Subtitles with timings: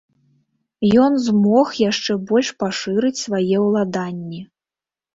[1.03, 4.47] Ён змог яшчэ больш пашырыць свае ўладанні.